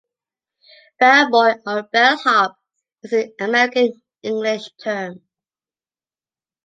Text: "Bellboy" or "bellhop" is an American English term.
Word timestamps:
"Bellboy" 0.99 1.57
or 1.67 1.83
"bellhop" 1.93 2.57
is 3.03 3.13
an 3.13 3.33
American 3.39 4.01
English 4.23 4.69
term. 4.81 5.21